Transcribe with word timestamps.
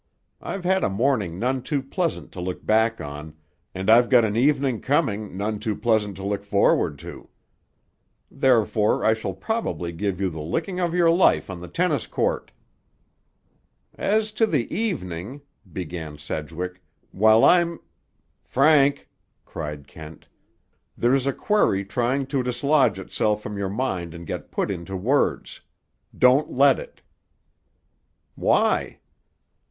I've 0.41 0.63
had 0.63 0.83
a 0.83 0.89
morning 0.89 1.37
none 1.37 1.61
too 1.61 1.83
pleasant 1.83 2.31
to 2.31 2.41
look 2.41 2.65
back 2.65 2.99
on, 2.99 3.35
and 3.75 3.87
I've 3.87 4.09
got 4.09 4.25
an 4.25 4.35
evening 4.35 4.81
coming 4.81 5.37
none 5.37 5.59
too 5.59 5.75
pleasant 5.75 6.15
to 6.17 6.23
look 6.25 6.43
forward 6.43 6.97
to. 7.05 7.29
Therefore, 8.31 9.05
I 9.05 9.13
shall 9.13 9.35
probably 9.35 9.91
give 9.91 10.19
you 10.19 10.31
the 10.31 10.39
licking 10.41 10.79
of 10.79 10.95
your 10.95 11.11
life 11.11 11.51
on 11.51 11.61
the 11.61 11.67
tennis 11.67 12.07
court." 12.07 12.51
"As 13.93 14.31
to 14.31 14.47
the 14.47 14.73
evening," 14.75 15.41
began 15.71 16.17
Sedgwick, 16.17 16.81
"while 17.11 17.45
I'm—" 17.45 17.79
"Frank," 18.43 19.07
cried 19.45 19.87
Kent, 19.87 20.27
"there's 20.97 21.27
a 21.27 21.31
query 21.31 21.85
trying 21.85 22.25
to 22.25 22.41
dislodge 22.41 22.97
itself 22.97 23.43
from 23.43 23.55
your 23.55 23.69
mind 23.69 24.15
and 24.15 24.25
get 24.25 24.49
put 24.49 24.71
into 24.71 24.97
words. 24.97 25.61
Don't 26.17 26.49
let 26.51 26.79
it!" 26.79 27.03
"Why?" 28.33 28.97